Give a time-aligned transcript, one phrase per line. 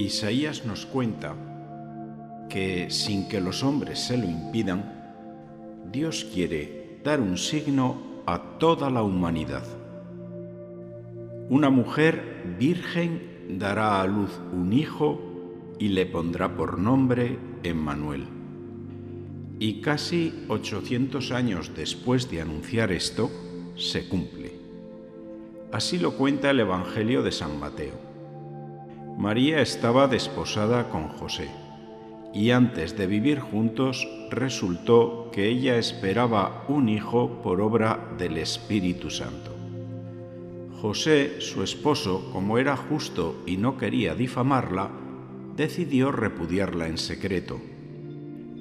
[0.00, 1.34] Isaías nos cuenta
[2.48, 5.12] que sin que los hombres se lo impidan,
[5.92, 9.64] Dios quiere dar un signo a toda la humanidad.
[11.48, 15.20] Una mujer virgen dará a luz un hijo
[15.78, 18.24] y le pondrá por nombre Emmanuel.
[19.58, 23.30] Y casi 800 años después de anunciar esto,
[23.76, 24.52] se cumple.
[25.72, 28.09] Así lo cuenta el Evangelio de San Mateo.
[29.20, 31.50] María estaba desposada con José
[32.32, 39.10] y antes de vivir juntos resultó que ella esperaba un hijo por obra del Espíritu
[39.10, 39.54] Santo.
[40.80, 44.90] José, su esposo, como era justo y no quería difamarla,
[45.54, 47.60] decidió repudiarla en secreto.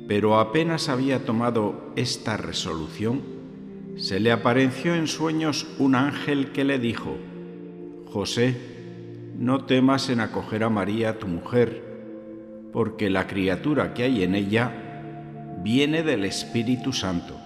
[0.10, 3.22] Pero apenas había tomado esta resolución,
[3.96, 7.16] se le apareció en sueños un ángel que le dijo,
[8.12, 8.79] José,
[9.40, 11.82] no temas en acoger a María tu mujer,
[12.74, 14.70] porque la criatura que hay en ella
[15.64, 17.40] viene del Espíritu Santo.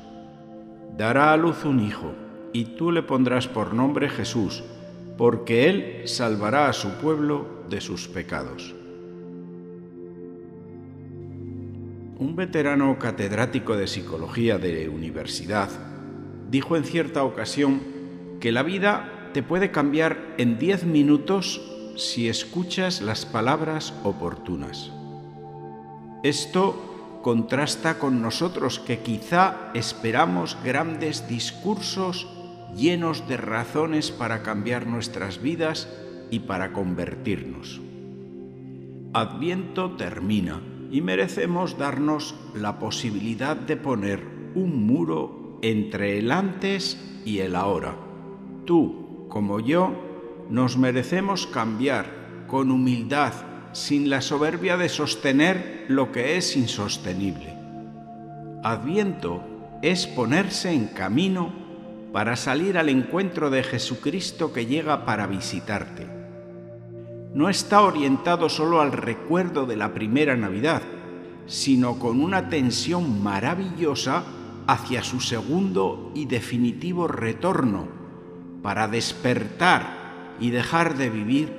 [0.97, 2.15] Dará a luz un hijo,
[2.51, 4.63] y tú le pondrás por nombre Jesús,
[5.19, 8.73] porque él salvará a su pueblo de sus pecados.
[12.17, 15.69] Un veterano catedrático de psicología de universidad
[16.49, 17.81] dijo en cierta ocasión
[18.39, 24.91] que la vida te puede cambiar en diez minutos si escuchas las palabras oportunas.
[26.23, 32.27] Esto contrasta con nosotros que quizá esperamos grandes discursos
[32.75, 35.87] llenos de razones para cambiar nuestras vidas
[36.31, 37.81] y para convertirnos.
[39.13, 44.23] Adviento termina y merecemos darnos la posibilidad de poner
[44.55, 47.95] un muro entre el antes y el ahora.
[48.65, 50.02] Tú, como yo,
[50.49, 53.33] nos merecemos cambiar con humildad
[53.71, 57.53] sin la soberbia de sostener lo que es insostenible.
[58.63, 59.43] Adviento
[59.81, 61.51] es ponerse en camino
[62.13, 66.07] para salir al encuentro de Jesucristo que llega para visitarte.
[67.33, 70.83] No está orientado solo al recuerdo de la primera Navidad,
[71.47, 74.23] sino con una tensión maravillosa
[74.67, 77.87] hacia su segundo y definitivo retorno,
[78.61, 80.02] para despertar
[80.39, 81.49] y dejar de vivir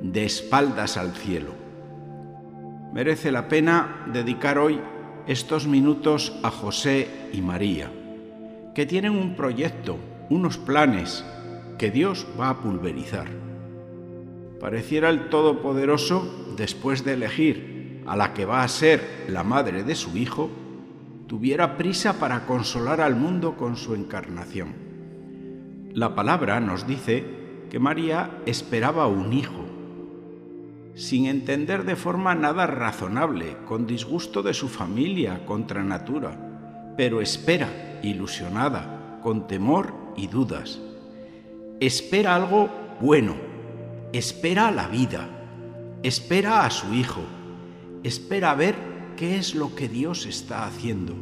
[0.00, 1.52] de espaldas al cielo.
[2.92, 4.80] Merece la pena dedicar hoy
[5.26, 7.90] estos minutos a José y María,
[8.74, 9.96] que tienen un proyecto,
[10.28, 11.24] unos planes
[11.78, 13.28] que Dios va a pulverizar.
[14.60, 19.94] Pareciera el Todopoderoso, después de elegir a la que va a ser la madre de
[19.94, 20.50] su Hijo,
[21.26, 24.74] tuviera prisa para consolar al mundo con su encarnación.
[25.94, 27.41] La palabra nos dice
[27.72, 29.64] que María esperaba un hijo,
[30.94, 36.36] sin entender de forma nada razonable, con disgusto de su familia, contra natura,
[36.98, 40.82] pero espera, ilusionada, con temor y dudas.
[41.80, 42.68] Espera algo
[43.00, 43.36] bueno,
[44.12, 45.30] espera la vida,
[46.02, 47.22] espera a su hijo,
[48.02, 48.74] espera ver
[49.16, 51.14] qué es lo que Dios está haciendo,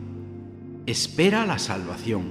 [0.87, 2.25] espera la salvación,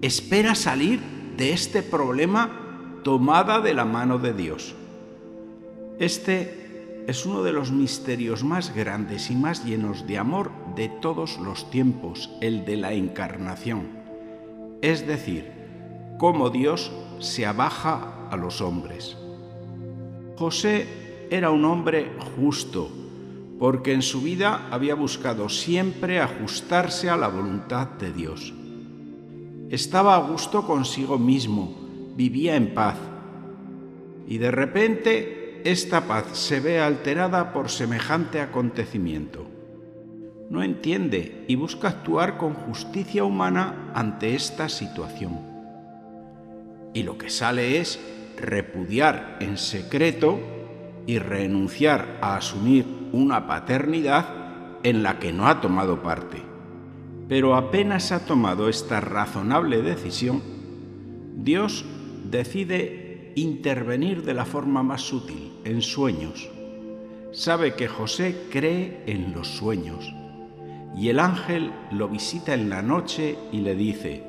[0.00, 1.00] espera salir
[1.36, 2.62] de este problema
[3.06, 4.74] tomada de la mano de Dios.
[6.00, 11.38] Este es uno de los misterios más grandes y más llenos de amor de todos
[11.38, 13.90] los tiempos, el de la encarnación.
[14.82, 15.52] Es decir,
[16.18, 16.90] cómo Dios
[17.20, 19.16] se abaja a los hombres.
[20.36, 22.90] José era un hombre justo,
[23.60, 28.52] porque en su vida había buscado siempre ajustarse a la voluntad de Dios.
[29.70, 31.85] Estaba a gusto consigo mismo,
[32.16, 32.96] vivía en paz,
[34.26, 39.46] y de repente esta paz se ve alterada por semejante acontecimiento.
[40.48, 45.40] No entiende y busca actuar con justicia humana ante esta situación.
[46.94, 48.00] Y lo que sale es
[48.36, 50.38] repudiar en secreto
[51.06, 54.26] y renunciar a asumir una paternidad
[54.82, 56.42] en la que no ha tomado parte.
[57.28, 60.42] Pero apenas ha tomado esta razonable decisión,
[61.36, 61.84] Dios
[62.30, 66.48] decide intervenir de la forma más sutil, en sueños.
[67.32, 70.12] Sabe que José cree en los sueños
[70.96, 74.24] y el ángel lo visita en la noche y le dice,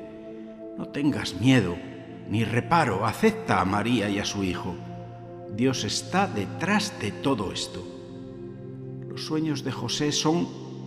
[0.76, 1.76] no tengas miedo
[2.28, 4.76] ni reparo, acepta a María y a su hijo.
[5.56, 7.86] Dios está detrás de todo esto.
[9.08, 10.46] Los sueños de José son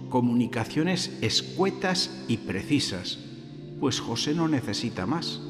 [0.09, 3.17] comunicaciones escuetas y precisas,
[3.79, 5.41] pues José no necesita más.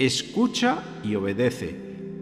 [0.00, 1.76] Escucha y obedece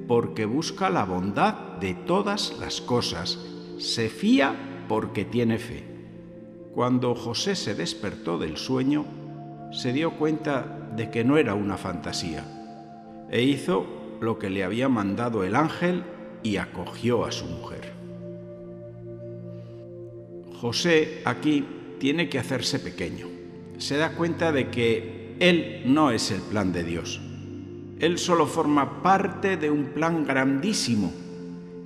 [0.08, 3.38] porque busca la bondad de todas las cosas,
[3.78, 5.84] se fía porque tiene fe.
[6.74, 9.04] Cuando José se despertó del sueño,
[9.70, 12.42] se dio cuenta de que no era una fantasía,
[13.30, 13.86] e hizo
[14.20, 16.02] lo que le había mandado el ángel
[16.42, 17.92] y acogió a su mujer.
[20.60, 21.64] José aquí
[22.00, 23.28] tiene que hacerse pequeño.
[23.76, 27.20] Se da cuenta de que él no es el plan de Dios.
[28.00, 31.12] Él solo forma parte de un plan grandísimo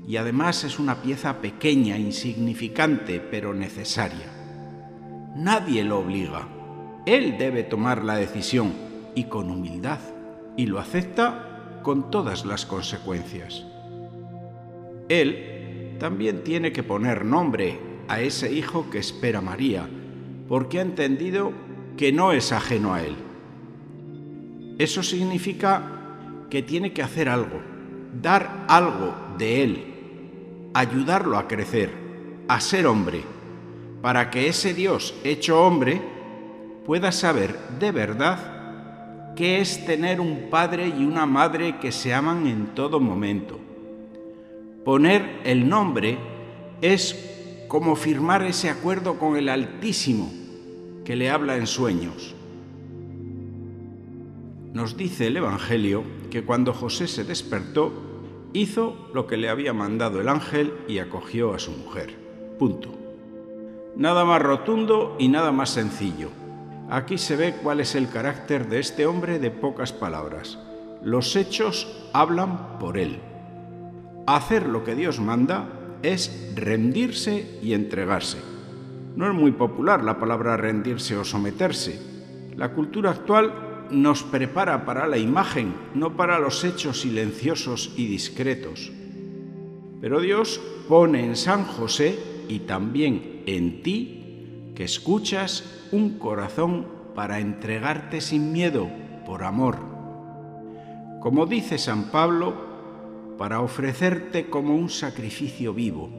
[0.07, 4.27] y además es una pieza pequeña, insignificante, pero necesaria.
[5.37, 6.49] Nadie lo obliga.
[7.07, 8.73] Él debe tomar la decisión
[9.15, 10.01] y con humildad,
[10.57, 13.65] y lo acepta con todas las consecuencias.
[15.09, 17.79] Él también tiene que poner nombre
[18.09, 19.89] a ese hijo que espera María,
[20.49, 21.53] porque ha entendido
[21.97, 23.15] que no es ajeno a él.
[24.79, 26.02] Eso significa
[26.53, 27.63] que tiene que hacer algo,
[28.21, 29.85] dar algo de él,
[30.75, 31.91] ayudarlo a crecer,
[32.47, 33.23] a ser hombre,
[34.03, 36.03] para que ese Dios hecho hombre
[36.85, 42.47] pueda saber de verdad qué es tener un padre y una madre que se aman
[42.47, 43.59] en todo momento.
[44.85, 46.19] Poner el nombre
[46.83, 50.31] es como firmar ese acuerdo con el Altísimo
[51.03, 52.35] que le habla en sueños.
[54.75, 57.93] Nos dice el Evangelio que cuando José se despertó,
[58.55, 62.17] hizo lo que le había mandado el ángel y acogió a su mujer.
[62.59, 62.89] Punto.
[63.97, 66.31] Nada más rotundo y nada más sencillo.
[66.89, 70.59] Aquí se ve cuál es el carácter de este hombre de pocas palabras.
[71.03, 73.21] Los hechos hablan por él.
[74.27, 75.69] Hacer lo que Dios manda
[76.03, 78.39] es rendirse y entregarse.
[79.17, 82.01] No es muy popular la palabra rendirse o someterse.
[82.57, 88.91] La cultura actual nos prepara para la imagen, no para los hechos silenciosos y discretos.
[90.01, 92.19] Pero Dios pone en San José
[92.49, 98.89] y también en ti que escuchas un corazón para entregarte sin miedo,
[99.27, 99.79] por amor.
[101.21, 102.73] Como dice San Pablo,
[103.39, 106.11] para ofrecerte como un sacrificio vivo,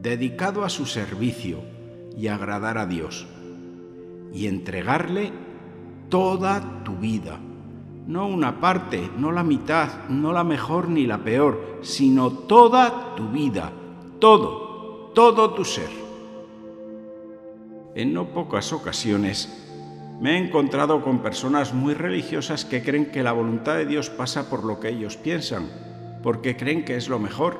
[0.00, 1.60] dedicado a su servicio
[2.16, 3.26] y agradar a Dios,
[4.32, 5.32] y entregarle
[6.08, 7.38] toda tu vida,
[8.06, 13.28] no una parte, no la mitad, no la mejor ni la peor, sino toda tu
[13.28, 13.70] vida,
[14.18, 15.90] todo, todo tu ser.
[17.94, 19.64] En no pocas ocasiones
[20.20, 24.50] me he encontrado con personas muy religiosas que creen que la voluntad de Dios pasa
[24.50, 25.68] por lo que ellos piensan,
[26.22, 27.58] porque creen que es lo mejor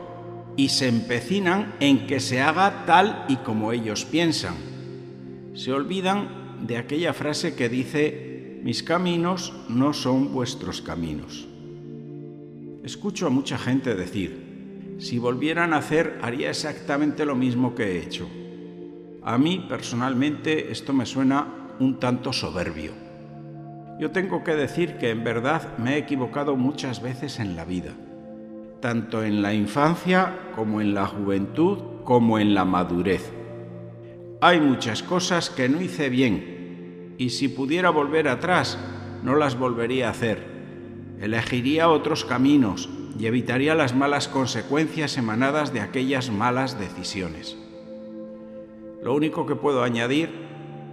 [0.56, 4.56] y se empecinan en que se haga tal y como ellos piensan.
[5.54, 8.27] Se olvidan de aquella frase que dice,
[8.68, 11.48] mis caminos no son vuestros caminos.
[12.84, 18.02] Escucho a mucha gente decir, si volvieran a hacer haría exactamente lo mismo que he
[18.02, 18.28] hecho.
[19.22, 21.48] A mí personalmente esto me suena
[21.80, 22.92] un tanto soberbio.
[23.98, 27.94] Yo tengo que decir que en verdad me he equivocado muchas veces en la vida
[28.82, 33.32] tanto en la infancia como en la juventud como en la madurez.
[34.42, 36.57] Hay muchas cosas que no hice bien
[37.18, 38.78] y si pudiera volver atrás
[39.22, 40.46] no las volvería a hacer.
[41.20, 47.58] Elegiría otros caminos y evitaría las malas consecuencias emanadas de aquellas malas decisiones.
[49.02, 50.30] Lo único que puedo añadir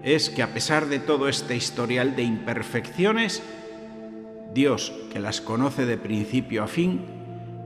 [0.04, 3.44] es que a pesar de todo este historial de imperfecciones,
[4.54, 7.02] Dios, que las conoce de principio a fin,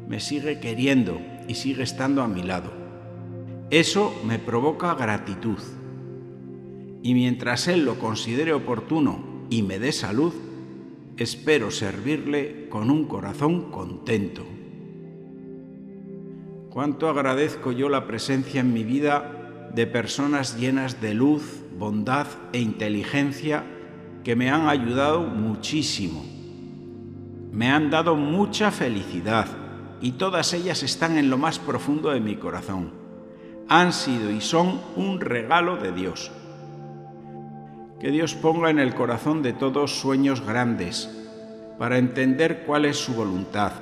[0.08, 2.72] me sigue queriendo y sigue estando a mi lado.
[3.70, 5.60] Eso me provoca gratitud.
[7.01, 10.34] Y mientras Él lo considere oportuno y me dé salud,
[11.18, 14.46] espero servirle con un corazón contento.
[16.70, 22.60] Cuánto agradezco yo la presencia en mi vida de personas llenas de luz, bondad e
[22.60, 23.63] inteligencia
[24.24, 26.25] que me han ayudado muchísimo.
[27.51, 29.48] Me han dado mucha felicidad
[30.01, 32.94] y todas ellas están en lo más profundo de mi corazón.
[33.68, 36.32] Han sido y son un regalo de Dios.
[38.00, 41.10] Que Dios ponga en el corazón de todos sueños grandes
[41.77, 43.74] para entender cuál es su voluntad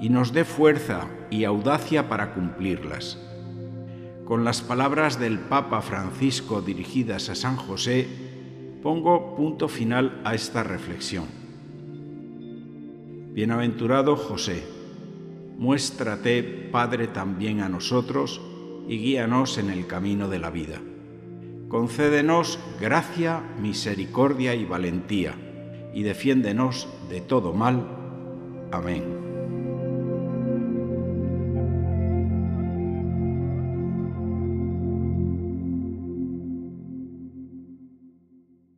[0.00, 3.18] y nos dé fuerza y audacia para cumplirlas.
[4.24, 8.06] Con las palabras del Papa Francisco dirigidas a San José,
[8.82, 11.26] pongo punto final a esta reflexión.
[13.32, 14.76] Bienaventurado José
[15.58, 18.40] muéstrate, Padre, también a nosotros
[18.88, 20.80] y guíanos en el camino de la vida.
[21.68, 25.34] Concédenos gracia, misericordia y valentía,
[25.92, 27.84] y defiéndenos de todo mal.
[28.70, 29.25] Amén.